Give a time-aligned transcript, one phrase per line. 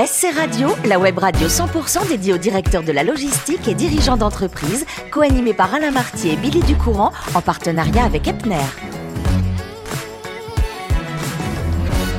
[0.00, 4.86] SC Radio, la web radio 100% dédiée aux directeurs de la logistique et dirigeants d'entreprise,
[5.10, 8.62] co-animée par Alain Martier et Billy Ducourant, en partenariat avec Epner.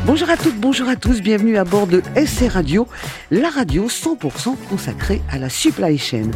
[0.05, 2.85] Bonjour à toutes, bonjour à tous, bienvenue à bord de SC Radio,
[3.31, 6.31] la radio 100% consacrée à la supply chain.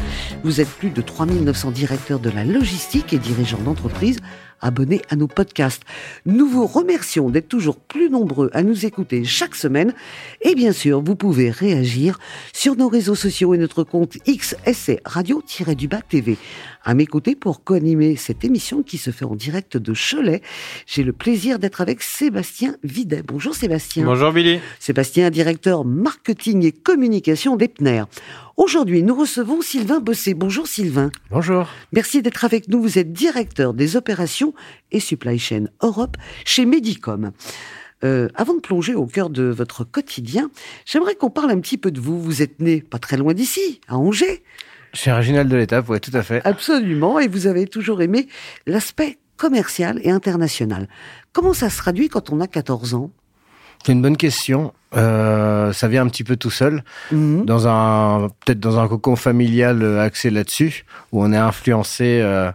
[0.46, 4.22] Vous êtes plus de 3900 directeurs de la logistique et dirigeants d'entreprise
[4.64, 5.84] abonnés à nos podcasts.
[6.26, 9.94] Nous vous remercions d'être toujours plus nombreux à nous écouter chaque semaine.
[10.42, 12.20] Et bien sûr, vous pouvez réagir
[12.54, 16.38] sur nos réseaux sociaux et notre compte XSC Radio-du-Bas TV.
[16.86, 20.42] À mes côtés pour co-animer cette émission qui se fait en direct de Cholet,
[20.86, 23.24] j'ai le plaisir d'être avec Sébastien Videt.
[23.26, 24.04] Bonjour Sébastien.
[24.04, 24.60] Bonjour Billy.
[24.80, 28.04] Sébastien, directeur marketing et communication d'Epner.
[28.56, 30.36] Aujourd'hui, nous recevons Sylvain Bossé.
[30.36, 31.10] Bonjour Sylvain.
[31.32, 31.68] Bonjour.
[31.92, 32.80] Merci d'être avec nous.
[32.84, 34.54] Vous êtes directeur des opérations
[34.92, 37.32] et supply chain Europe chez Medicom.
[38.04, 40.52] Euh, avant de plonger au cœur de votre quotidien,
[40.86, 42.22] j'aimerais qu'on parle un petit peu de vous.
[42.22, 44.44] Vous êtes né pas très loin d'ici, à Angers.
[44.94, 46.46] Chez original de l'étape, oui, tout à fait.
[46.46, 48.28] Absolument, et vous avez toujours aimé
[48.68, 50.88] l'aspect commercial et international.
[51.32, 53.12] Comment ça se traduit quand on a 14 ans?
[53.84, 54.74] C'est une bonne question.
[54.96, 57.46] Euh, ça vient un petit peu tout seul, Mhm.
[57.46, 62.52] dans un peut-être dans un cocon familial euh, axé là-dessus, où on est influencé euh,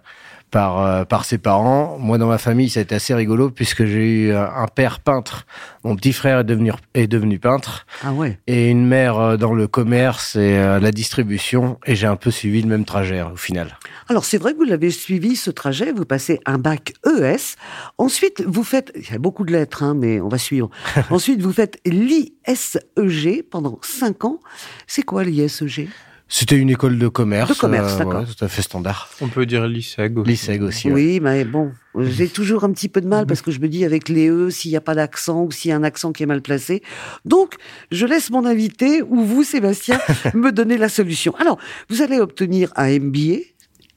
[0.50, 1.98] par euh, par ses parents.
[1.98, 5.00] Moi, dans ma famille, ça a été assez rigolo puisque j'ai eu euh, un père
[5.00, 5.46] peintre,
[5.84, 8.38] mon petit frère est devenu est devenu peintre, Ah ouais.
[8.46, 12.62] et une mère euh, dans le commerce et la distribution, et j'ai un peu suivi
[12.62, 13.78] le même trajet au final.
[14.08, 17.56] Alors c'est vrai que vous l'avez suivi ce trajet, vous passez un bac ES,
[17.98, 20.70] ensuite vous faites, il y a beaucoup de lettres, hein, mais on va suivre.
[21.10, 24.40] ensuite vous faites l'ISEG pendant 5 ans.
[24.86, 25.88] C'est quoi l'ISEG
[26.30, 28.20] C'était une école de commerce, De commerce, d'accord.
[28.20, 29.08] ouais, tout à fait standard.
[29.22, 30.30] On peut dire l'ISEG aussi.
[30.30, 30.88] L'ISEG aussi.
[30.88, 30.94] ouais.
[30.94, 33.84] Oui, mais bon, j'ai toujours un petit peu de mal parce que je me dis
[33.84, 36.22] avec les E, s'il n'y a pas d'accent ou s'il y a un accent qui
[36.22, 36.82] est mal placé.
[37.24, 37.54] Donc,
[37.90, 39.98] je laisse mon invité ou vous, Sébastien,
[40.34, 41.34] me donner la solution.
[41.36, 43.38] Alors, vous allez obtenir un MBA.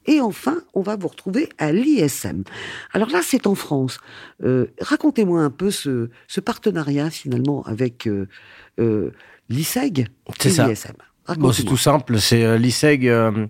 [0.06, 2.42] Et enfin, on va vous retrouver à l'ISM.
[2.92, 3.98] Alors là, c'est en France.
[4.42, 8.26] Euh, Racontez-moi un peu ce, ce partenariat finalement avec euh,
[8.80, 9.12] euh,
[9.48, 10.08] l'ISEG
[10.40, 10.66] C'est et ça.
[10.66, 10.94] l'ISM.
[11.36, 12.18] Bon, c'est tout simple.
[12.18, 13.08] C'est euh, l'ISEG.
[13.08, 13.46] euh,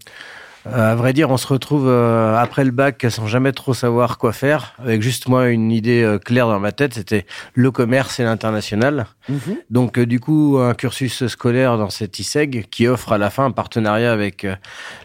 [0.67, 4.17] euh, à vrai dire, on se retrouve euh, après le bac sans jamais trop savoir
[4.19, 8.21] quoi faire, avec juste moi une idée euh, claire dans ma tête, c'était le commerce
[8.21, 9.07] et l'international.
[9.29, 9.57] Mhm.
[9.71, 13.51] Donc du coup, un cursus scolaire dans cet ISEG qui offre à la fin un
[13.51, 14.47] partenariat avec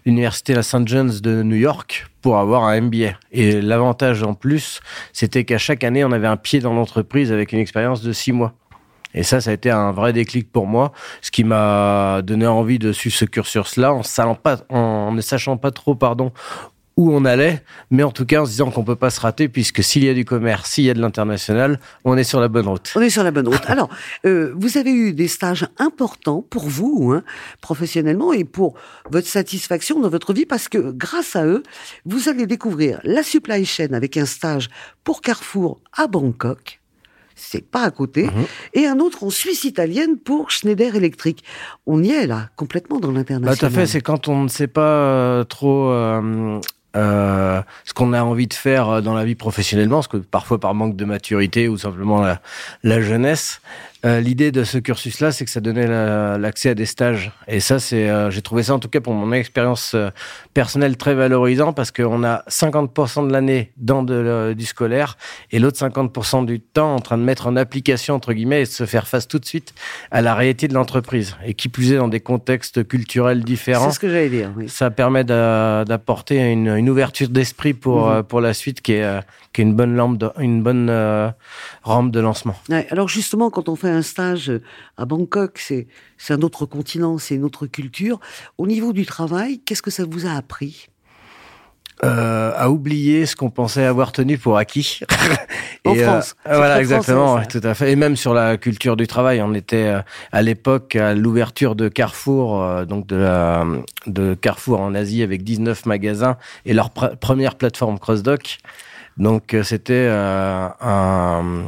[0.06, 0.88] l'université la St.
[0.88, 3.14] John's de New York pour avoir un MBA.
[3.32, 4.80] Et l'avantage en plus,
[5.12, 8.32] c'était qu'à chaque année, on avait un pied dans l'entreprise avec une expérience de six
[8.32, 8.54] mois.
[9.14, 10.92] Et ça, ça a été un vrai déclic pour moi,
[11.22, 13.94] ce qui m'a donné envie de suivre ce cursus-là,
[14.70, 16.32] en, ne sachant pas trop, pardon,
[16.98, 19.48] où on allait, mais en tout cas en se disant qu'on peut pas se rater,
[19.48, 22.48] puisque s'il y a du commerce, s'il y a de l'international, on est sur la
[22.48, 22.92] bonne route.
[22.96, 23.62] On est sur la bonne route.
[23.68, 23.88] Alors,
[24.26, 27.24] euh, vous avez eu des stages importants pour vous, hein,
[27.62, 28.74] professionnellement, et pour
[29.12, 31.62] votre satisfaction dans votre vie, parce que grâce à eux,
[32.06, 34.68] vous allez découvrir la supply chain avec un stage
[35.04, 36.82] pour Carrefour à Bangkok.
[37.40, 38.24] C'est pas à côté.
[38.26, 38.32] Mhm.
[38.74, 41.44] Et un autre en Suisse italienne pour Schneider Electric.
[41.86, 43.58] On y est là, complètement dans Bah, l'international.
[43.58, 46.60] tout à fait, c'est quand on ne sait pas euh, trop euh,
[46.96, 50.60] euh, ce qu'on a envie de faire euh, dans la vie professionnellement, parce que parfois
[50.60, 52.42] par manque de maturité ou simplement la,
[52.84, 53.62] la jeunesse.
[54.06, 57.32] Euh, L'idée de ce cursus-là, c'est que ça donnait la- l'accès à des stages.
[57.48, 60.10] Et ça, c'est, euh, j'ai trouvé ça en tout cas pour mon expérience euh,
[60.54, 65.18] personnelle très valorisant parce qu'on a 50% de l'année dans de, le- du scolaire
[65.52, 68.70] et l'autre 50% du temps en train de mettre en application entre guillemets et de
[68.70, 69.74] se faire face tout de suite
[70.12, 71.36] à la réalité de l'entreprise.
[71.46, 74.52] Et qui plus est dans des contextes culturels différents C'est ce que j'allais dire.
[74.56, 74.70] Oui.
[74.70, 78.24] ça permet d'a- d'apporter une, une ouverture d'esprit pour Mhm.
[78.24, 79.20] pour la suite qui est
[79.54, 80.90] qui est une bonne lampe de- une bonne
[81.84, 82.56] rampe de lancement.
[82.70, 84.52] Ouais, alors justement, quand on fait un stage
[84.98, 85.88] à Bangkok, c'est
[86.30, 88.20] un autre continent, c'est une autre culture.
[88.58, 90.88] Au niveau du travail, qu'est-ce que ça vous a appris?
[92.04, 95.00] Euh, à oublier ce qu'on pensait avoir tenu pour acquis.
[95.86, 96.36] En Et, euh, France.
[96.46, 97.92] C'est voilà, très exactement, tout à fait.
[97.92, 101.88] Et même sur la culture du travail, on était euh, à l'époque à l'ouverture de
[101.88, 103.66] Carrefour, donc de la
[104.06, 108.58] de Carrefour en Asie avec 19 magasins et leur pr- première plateforme CrossDock.
[109.18, 111.64] Donc c'était euh, un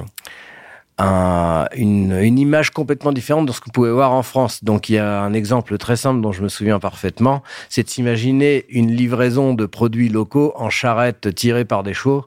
[0.99, 4.63] un- une, une image complètement différente de ce qu'on pouvait voir en France.
[4.63, 7.89] Donc il y a un exemple très simple dont je me souviens parfaitement, c'est de
[7.89, 12.25] s'imaginer une livraison de produits locaux en charrette tirée par des chevaux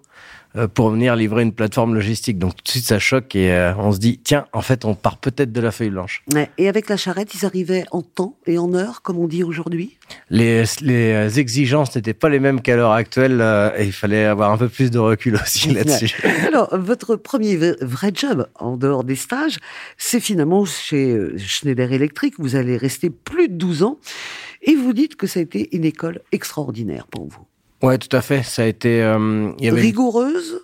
[0.74, 2.38] pour venir livrer une plateforme logistique.
[2.38, 4.94] Donc tout de suite ça choque et euh, on se dit tiens en fait on
[4.94, 6.22] part peut-être de la feuille blanche.
[6.32, 9.42] Ouais, Et avec la charrette, ils arrivaient en temps et en heure, comme on dit
[9.42, 9.98] aujourd'hui?
[10.30, 14.52] Les, les exigences n'étaient pas les mêmes qu'à l'heure actuelle euh, et il fallait avoir
[14.52, 16.14] un peu plus de recul aussi là-dessus.
[16.46, 19.58] Alors, votre premier vrai job en dehors des stages,
[19.96, 22.34] c'est finalement chez euh, Schneider Electric.
[22.38, 23.98] Vous allez rester plus de 12 ans
[24.62, 27.46] et vous dites que ça a été une école extraordinaire pour vous.
[27.82, 28.42] Ouais, tout à fait.
[28.44, 30.60] Ça a été euh, y avait rigoureuse.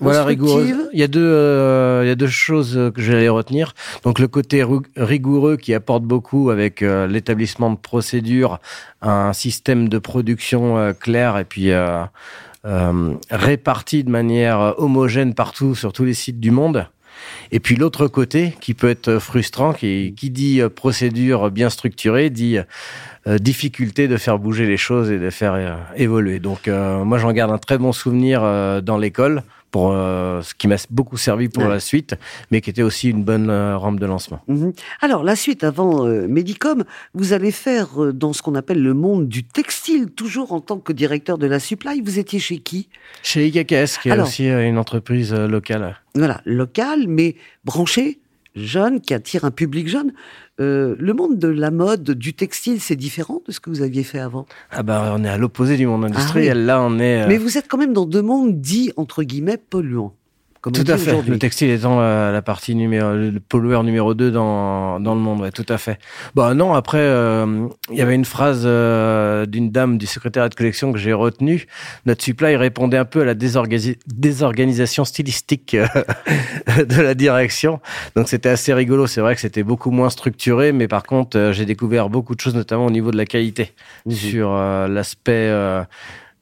[0.00, 0.74] voilà, rigoureuse.
[0.92, 3.74] Il y a deux, euh, il y a deux choses que j'allais retenir.
[4.04, 4.64] Donc le côté
[4.96, 8.58] rigoureux qui apporte beaucoup avec euh, l'établissement de procédures,
[9.00, 11.70] un système de production euh, clair et puis
[13.30, 16.86] réparti de manière homogène partout sur tous les sites du monde.
[17.50, 22.58] Et puis l'autre côté, qui peut être frustrant, qui, dit euh, procédure bien structurée, dit
[23.26, 26.38] euh, difficulté de faire bouger les choses et de faire euh, évoluer.
[26.38, 28.42] Donc moi j'en garde un très bon souvenir
[28.82, 32.14] dans l'école pour euh, ce qui m'a beaucoup servi pour la suite,
[32.50, 34.40] mais qui était aussi une bonne euh, rampe de lancement.
[34.46, 34.72] Mhm.
[35.00, 36.84] Alors la suite avant euh, Medicom,
[37.14, 40.92] vous allez faire dans ce qu'on appelle le monde du textile, toujours en tant que
[40.92, 42.02] directeur de la supply.
[42.02, 42.88] Vous étiez chez qui?
[43.22, 45.96] Chez IKKS, qui est aussi une entreprise locale.
[46.14, 48.20] Voilà, locale, mais branchée
[48.54, 50.12] jeune, qui attire un public jeune.
[50.60, 54.02] Euh, le monde de la mode, du textile, c'est différent de ce que vous aviez
[54.02, 54.46] fait avant?
[54.70, 56.58] Ah bah on est à l'opposé du monde industriel.
[56.58, 57.22] Ah Là, on est.
[57.22, 60.14] Euh, Mais vous êtes quand même dans deux mondes dits entre guillemets polluants.
[60.70, 61.20] Tout à fait.
[61.22, 65.50] Le textile étant la, partie numéro, le pollueur numéro 2 dans, dans le monde, ouais,
[65.50, 65.98] tout à fait.
[66.36, 70.54] Bah non, après, euh, il y avait une phrase euh, d'une dame du secrétariat de
[70.54, 71.66] collection que j'ai retenue.
[72.06, 75.86] Notre supply répondait un peu à la désorganisation stylistique euh,
[76.84, 77.80] de la direction.
[78.14, 79.08] Donc c'était assez rigolo.
[79.08, 82.54] C'est vrai que c'était beaucoup moins structuré, mais par contre, j'ai découvert beaucoup de choses,
[82.54, 83.72] notamment au niveau de la qualité,
[84.06, 84.10] mmh.
[84.12, 85.50] sur l'aspect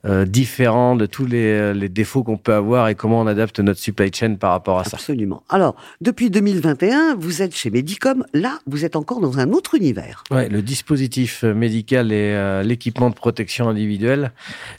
[0.06, 3.80] euh, différent de tous les, les défauts qu'on peut avoir et comment on adapte notre
[3.80, 4.96] supply chain par rapport à ça.
[4.96, 5.42] Absolument.
[5.50, 8.24] Alors, depuis 2021, vous êtes chez Medicom.
[8.32, 10.24] Là, vous êtes encore dans un autre univers.
[10.30, 14.32] Ouais, le dispositif médical et euh, l'équipement de protection individuelle.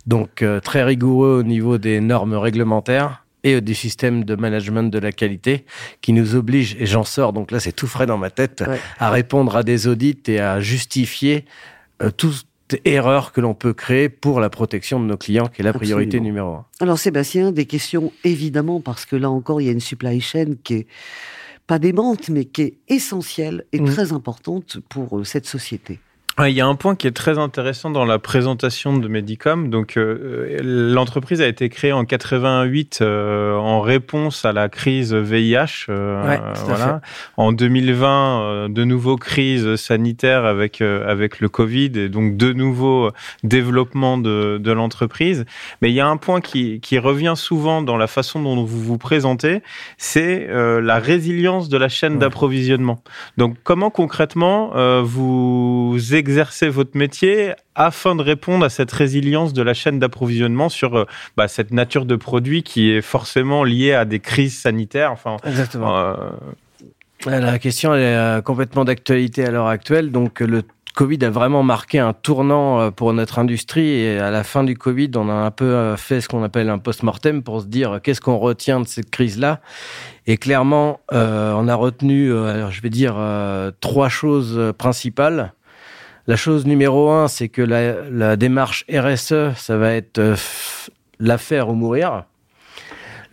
[0.08, 4.98] Donc, euh, très rigoureux au niveau des normes réglementaires et des systèmes de management de
[4.98, 5.66] la qualité
[6.02, 8.64] qui nous obligent, et j'en sors, donc là c'est tout frais dans ma tête,
[9.00, 11.46] à répondre à des audits et à justifier
[12.18, 12.34] tout,
[12.86, 16.20] erreur que l'on peut créer pour la protection de nos clients, qui est la priorité
[16.20, 16.66] numéro un.
[16.80, 20.56] Alors Sébastien, des questions évidemment, parce que là encore, il y a une supply chain
[20.64, 20.88] qui est
[21.68, 23.86] pas démente, mais qui est essentielle et mmh.
[23.86, 26.00] très importante pour euh, cette société.
[26.48, 29.70] Il y a un point qui est très intéressant dans la présentation de Medicom.
[29.70, 35.88] Donc, euh, l'entreprise a été créée en 88 euh, en réponse à la crise VIH.
[35.90, 37.02] Euh, voilà.
[37.38, 43.12] En 2020, de nouveau crise sanitaire avec avec le Covid et donc de nouveaux
[43.44, 45.46] développements de, de l'entreprise.
[45.82, 48.82] Mais il y a un point qui qui revient souvent dans la façon dont vous
[48.82, 49.62] vous présentez,
[49.98, 53.04] c'est la résilience de la chaîne d'approvisionnement.
[53.38, 54.72] Donc, comment concrètement
[55.04, 60.96] vous exercer votre métier afin de répondre à cette résilience de la chaîne d'approvisionnement sur
[60.96, 61.06] euh,
[61.36, 65.12] bah, cette nature de produit qui est forcément liée à des crises sanitaires.
[65.12, 65.98] Enfin, Exactement.
[65.98, 66.16] Euh,
[67.26, 70.12] la question est euh, complètement d'actualité à l'heure actuelle.
[70.12, 70.64] Donc le
[70.96, 75.12] Covid a vraiment marqué un tournant pour notre industrie et à la fin du Covid,
[75.16, 78.38] on a un peu fait ce qu'on appelle un post-mortem pour se dire qu'est-ce qu'on
[78.38, 79.62] retient de cette crise-là?
[80.28, 83.16] Et clairement, on a retenu, alors je vais dire,
[83.80, 85.54] trois choses principales.
[86.28, 90.36] La chose numéro un, c'est que la, démarche RSE, ça va être euh,
[91.20, 92.26] l'affaire ou mourir.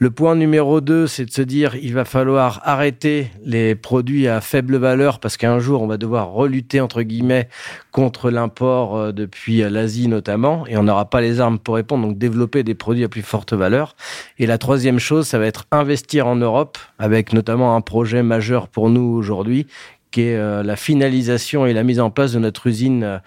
[0.00, 4.40] Le point numéro deux, c'est de se dire il va falloir arrêter les produits à
[4.40, 7.48] faible valeur parce qu'un jour on va devoir relutter entre guillemets
[7.90, 12.16] contre l'import euh, depuis l'Asie notamment et on n'aura pas les armes pour répondre donc
[12.16, 13.96] développer des produits à plus forte valeur.
[14.38, 18.68] Et la troisième chose, ça va être investir en Europe avec notamment un projet majeur
[18.68, 19.66] pour nous aujourd'hui
[20.10, 23.18] qui est euh, la finalisation et la mise en place de notre usine euh,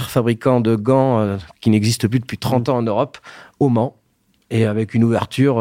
[0.00, 3.18] fabricant de gants euh, qui n'existe plus depuis 30 ans en Europe,
[3.60, 3.96] au Mans,
[4.50, 5.56] et avec une ouverture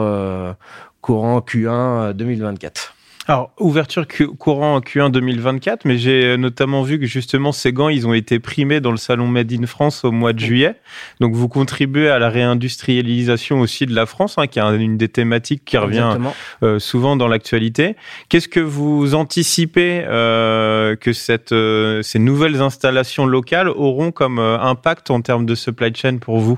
[1.01, 2.96] courant Q1 2024.
[3.29, 4.07] Alors, ouverture
[4.39, 8.13] courant en Q1 2024, mais j'ai euh, notamment vu que justement ces gants, ils ont
[8.13, 10.75] été primés dans le salon Made in France au mois de juillet.
[11.19, 15.09] Donc, vous contribuez à la réindustrialisation aussi de la France, hein, qui est une des
[15.09, 16.15] thématiques qui revient
[16.63, 17.97] euh, souvent dans l'actualité.
[18.29, 25.11] Qu'est-ce que vous anticipez euh, que cette, euh, ces nouvelles installations locales auront comme impact
[25.11, 26.57] en termes de supply chain pour vous?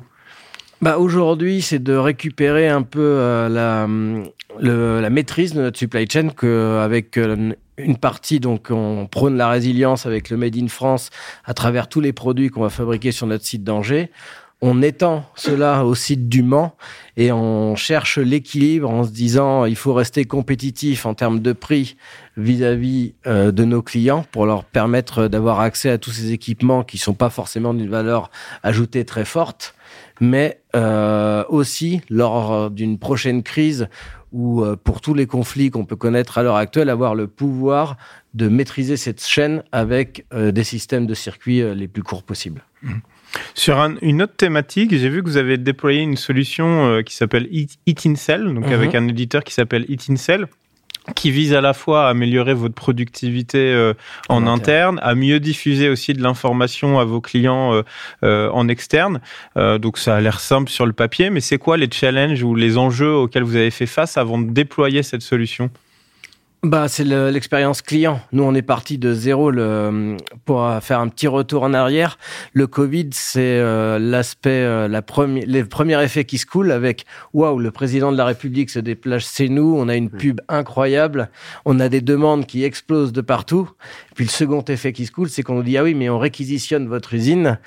[0.81, 3.87] Bah aujourd'hui, c'est de récupérer un peu euh, la,
[4.59, 9.37] le, la maîtrise de notre supply chain que avec euh, une partie donc on prône
[9.37, 11.09] la résilience avec le made in France
[11.45, 14.11] à travers tous les produits qu'on va fabriquer sur notre site d'Angers.
[14.61, 16.75] on étend cela au site du Mans
[17.15, 21.95] et on cherche l'équilibre en se disant il faut rester compétitif en termes de prix
[22.37, 26.97] vis-à-vis euh, de nos clients pour leur permettre d'avoir accès à tous ces équipements qui
[26.97, 28.29] sont pas forcément d'une valeur
[28.63, 29.73] ajoutée très forte,
[30.19, 33.87] mais euh, aussi lors d'une prochaine crise
[34.31, 37.97] ou euh, pour tous les conflits qu'on peut connaître à l'heure actuelle, avoir le pouvoir
[38.33, 42.63] de maîtriser cette chaîne avec des systèmes de circuits les plus courts possibles.
[42.83, 42.91] Mmh.
[43.53, 47.47] Sur une autre thématique, j'ai vu que vous avez déployé une solution euh, qui s'appelle
[47.85, 48.73] Eatincell, donc mhm.
[48.73, 50.47] avec un éditeur qui s'appelle Eatincell
[51.15, 53.93] qui vise à la fois à améliorer votre productivité euh,
[54.29, 57.83] en, interne, à mieux diffuser aussi de l'information à vos clients
[58.23, 59.21] euh, en externe.
[59.55, 62.77] donc ça a l'air simple sur le papier, mais c'est quoi les challenges ou les
[62.77, 65.69] enjeux auxquels vous avez fait face avant de déployer cette solution?
[66.61, 68.19] Bah, c'est l'expérience client.
[68.33, 72.17] Nous, on est parti de zéro le, pour faire un petit retour en arrière.
[72.51, 77.05] Le Covid, c'est euh, l'aspect, euh, la première, les premiers effets qui se coulent avec
[77.33, 79.73] waouh, le président de la République se déplace chez nous.
[79.77, 81.29] On a une pub incroyable.
[81.63, 83.69] On a des demandes qui explosent de partout.
[84.15, 86.19] Puis le second effet qui se coule, c'est qu'on nous dit ah oui, mais on
[86.19, 87.57] réquisitionne votre usine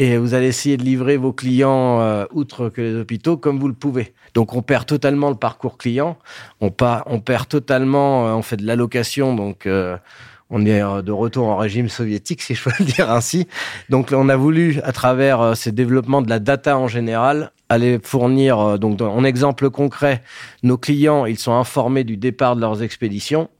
[0.00, 3.68] et vous allez essayer de livrer vos clients euh, outre que les hôpitaux comme vous
[3.68, 4.14] le pouvez.
[4.32, 6.16] Donc on perd totalement le parcours client,
[6.62, 6.72] on,
[7.06, 9.98] on perd totalement, euh, on fait de l'allocation, donc euh,
[10.48, 13.46] on est de retour en régime soviétique, si je peux le dire ainsi.
[13.90, 18.78] Donc on a voulu, à travers ces développements de la data en général, aller fournir,
[18.78, 20.22] donc en exemple concret,
[20.62, 23.50] nos clients, ils sont informés du départ de leurs expéditions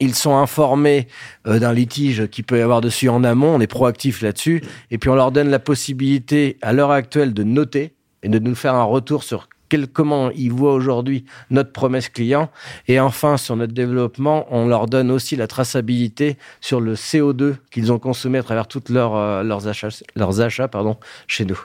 [0.00, 1.08] ils sont informés
[1.46, 4.98] euh, d'un litige qui peut y avoir dessus en amont, on est proactif là-dessus, et
[4.98, 8.74] puis on leur donne la possibilité à l'heure actuelle de noter et de nous faire
[8.74, 12.50] un retour sur quel, comment ils voient aujourd'hui notre promesse client.
[12.86, 17.92] Et enfin, sur notre développement, on leur donne aussi la traçabilité sur le CO2 qu'ils
[17.92, 21.58] ont consommé à travers toutes leurs, euh, leurs achats, leurs achats pardon, chez nous.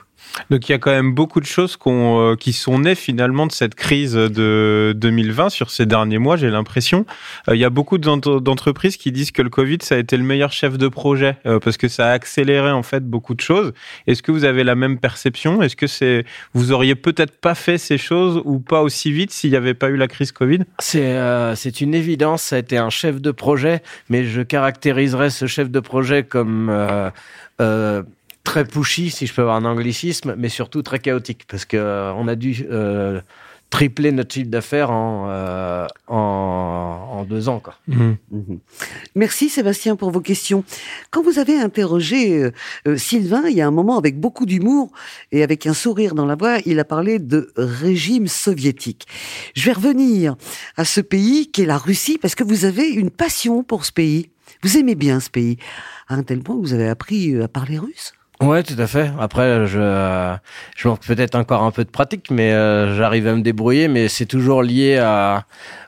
[0.50, 3.52] Donc il y a quand même beaucoup de choses euh, qui sont nées finalement de
[3.52, 7.06] cette crise de 2020 sur ces derniers mois, j'ai l'impression.
[7.48, 10.24] Euh, il y a beaucoup d'entreprises qui disent que le Covid, ça a été le
[10.24, 13.72] meilleur chef de projet euh, parce que ça a accéléré en fait beaucoup de choses.
[14.06, 15.62] Est-ce que vous avez la même perception?
[15.62, 19.56] Est-ce que vous auriez peut-être pas fait ces choses ou pas aussi vite s'il n'y
[19.56, 20.60] avait pas eu la crise Covid?
[20.80, 25.70] C'est une évidence, ça a été un chef de projet, mais je caractériserais ce chef
[25.70, 26.70] de projet comme
[28.44, 32.12] très pushy, si je peux avoir un anglicisme, mais surtout très chaotique, parce que euh,
[32.14, 33.20] on a dû euh,
[33.70, 37.58] tripler notre chiffre d'affaires en, euh, en, deux ans.
[37.58, 37.74] Quoi.
[37.88, 38.16] Mhm.
[38.30, 38.58] Mhm.
[39.14, 40.62] Merci Sébastien pour vos questions.
[41.10, 42.50] Quand vous avez interrogé
[42.96, 44.92] Sylvain, il y a un moment avec beaucoup d'humour
[45.32, 49.06] et avec un sourire dans la voix, il a parlé de régime soviétique.
[49.56, 50.36] Je vais revenir
[50.76, 53.92] à ce pays qui est la Russie, parce que vous avez une passion pour ce
[53.92, 54.28] pays.
[54.62, 55.56] Vous aimez bien ce pays,
[56.08, 58.12] à un tel point que vous avez appris à parler russe?
[58.44, 59.10] Ouais, tout à fait.
[59.18, 60.34] Après, je,
[60.76, 63.88] je manque peut-être encore un peu de pratique, mais euh, j'arrive à me débrouiller.
[63.88, 65.44] Mais c'est toujours lié à,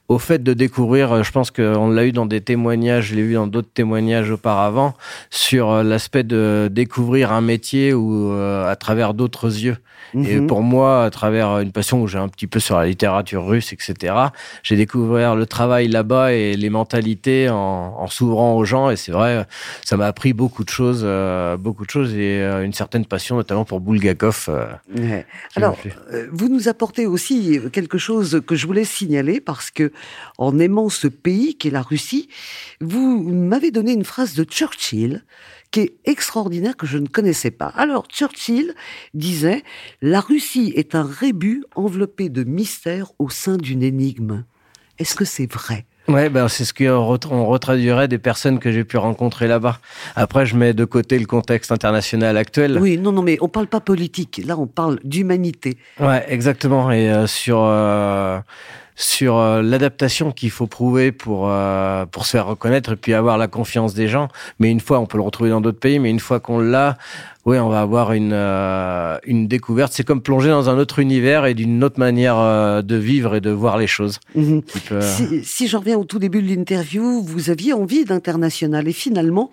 [0.08, 1.22] au fait de découvrir.
[1.22, 4.94] Je pense qu'on l'a eu dans des témoignages, je l'ai vu dans d'autres témoignages auparavant,
[5.30, 9.76] sur euh, l'aspect de découvrir un métier ou euh, à travers d'autres yeux.
[10.14, 10.46] Et mhm.
[10.46, 13.72] pour moi, à travers une passion où j'ai un petit peu sur la littérature russe,
[13.72, 14.14] etc.,
[14.62, 18.88] j'ai découvert le travail là-bas et les mentalités en, en s'ouvrant aux gens.
[18.90, 19.46] Et c'est vrai,
[19.84, 23.36] ça m'a appris beaucoup de choses, euh, beaucoup de choses et euh, une certaine passion,
[23.36, 24.46] notamment pour Bulgakov.
[24.48, 25.22] Euh,
[25.54, 25.76] Alors,
[26.32, 29.92] vous nous apportez aussi quelque chose que je voulais signaler parce que
[30.38, 32.28] en aimant ce pays qui est la Russie,
[32.80, 35.24] vous m'avez donné une phrase de Churchill
[35.70, 37.72] qui est extraordinaire que je ne connaissais pas.
[37.76, 38.74] Alors Churchill
[39.14, 39.62] disait
[40.02, 44.44] La Russie est un rébut enveloppé de mystères au sein d'une énigme.
[44.98, 45.86] Est-ce que c'est vrai?
[46.08, 49.78] Ouais, ben c'est ce qu'on retraduirait des personnes que j'ai pu rencontrer là-bas.
[50.14, 52.78] Après, je mets de côté le contexte international actuel.
[52.80, 54.40] Oui, non, non, mais on parle pas politique.
[54.46, 55.78] Là, on parle d'humanité.
[55.98, 56.92] Ouais, exactement.
[56.92, 58.38] Et euh, sur euh,
[58.96, 63.36] sur euh, l'adaptation qu'il faut prouver pour euh, pour se faire reconnaître et puis avoir
[63.36, 64.28] la confiance des gens.
[64.58, 66.96] Mais une fois, on peut le retrouver dans d'autres pays, mais une fois qu'on l'a,
[67.44, 69.92] oui, on va avoir une euh, une découverte.
[69.92, 73.50] C'est comme plonger dans un autre univers et d'une autre manière de vivre et de
[73.50, 74.18] voir les choses.
[74.34, 74.62] Mhm.
[75.00, 79.50] Si, si j'en reviens au tout début de l'interview, vous aviez envie d'international et finalement,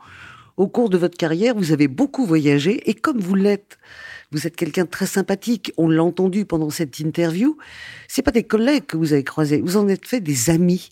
[0.56, 3.78] au cours de votre carrière, vous avez beaucoup voyagé et comme vous l'êtes
[4.34, 5.72] vous êtes quelqu'un de très sympathique.
[5.78, 7.58] On l'a entendu pendant cette interview.
[8.08, 9.62] C'est pas des collègues que vous avez croisés.
[9.64, 10.90] Vous en êtes fait des amis.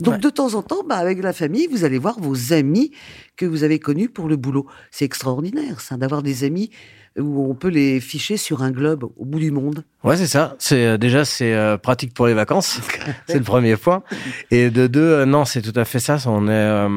[0.00, 2.90] Donc de temps en temps, bah, avec la famille, vous allez voir vos amis
[3.36, 4.66] que vous avez connus pour le boulot.
[4.90, 6.70] C'est extraordinaire, ça, d'avoir des amis
[7.18, 9.84] où on peut les ficher sur un globe au bout du monde.
[10.04, 10.56] Ouais, c'est ça.
[10.58, 12.80] C'est euh, déjà c'est euh, pratique pour les vacances.
[13.26, 14.02] c'est le premier point.
[14.50, 16.18] Et de deux, euh, non, c'est tout à fait ça.
[16.26, 16.88] On est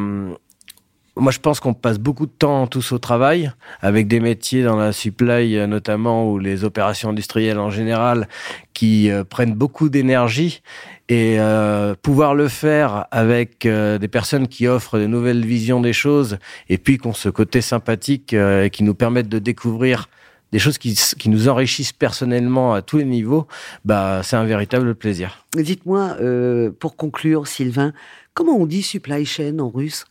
[1.16, 3.52] moi, je pense qu'on passe beaucoup de temps tous au travail,
[3.82, 8.28] avec des métiers dans la supply euh, notamment, ou les opérations industrielles en général,
[8.74, 10.62] qui euh, prennent beaucoup d'énergie.
[11.10, 16.40] Et euh, pouvoir le faire avec des personnes qui offrent de nouvelles visions des choses,
[16.70, 18.36] et puis qu'on ce côté sympathique
[18.72, 20.08] qui nous permettent de découvrir
[20.54, 23.48] des choses qui, qui, nous enrichissent personnellement à tous les niveaux,
[23.84, 25.46] bah, c'est un véritable plaisir.
[25.56, 26.16] Dites-moi,
[26.80, 27.92] pour conclure, Sylvain,
[28.34, 30.06] comment on dit supply chain en russe?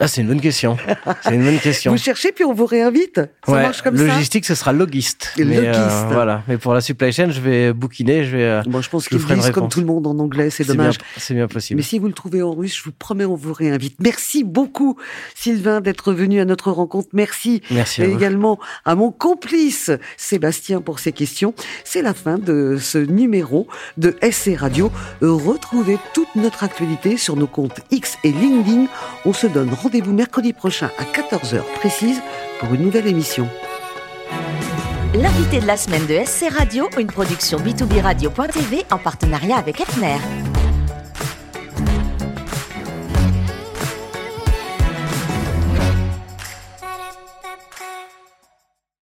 [0.00, 0.76] Ah, c'est une bonne question.
[1.22, 1.92] C'est une bonne question.
[1.92, 3.20] vous cherchez puis on vous réinvite.
[3.46, 4.14] Ça marche comme logistique, ça.
[4.16, 5.32] Logistique, ce sera logiste.
[5.38, 6.42] Mais, euh, voilà.
[6.48, 8.44] Mais pour la supply chain, je vais bouquiner, je vais.
[8.44, 10.50] Euh, Moi, je pense qu'ils disent comme tout le monde en anglais.
[10.50, 10.96] C'est dommage.
[11.16, 11.78] C'est bien possible.
[11.78, 13.96] Mais si vous le trouvez en russe, je vous promets, on vous réinvite.
[14.00, 14.96] Merci beaucoup,
[15.34, 17.08] Sylvain, d'être venu à notre rencontre.
[17.12, 17.62] Merci.
[17.70, 21.54] Merci à également à mon complice Sébastien pour ses questions.
[21.84, 24.90] C'est la fin de ce numéro de SC Radio.
[25.20, 28.86] Retrouvez toute notre actualité sur nos comptes X et LinkedIn.
[29.24, 32.18] On se donne rendez-vous mercredi prochain à 14h précise
[32.58, 33.46] pour une nouvelle émission.
[35.14, 40.16] L'invité de la semaine de SC Radio, une production b2b radio.tv en partenariat avec Epner.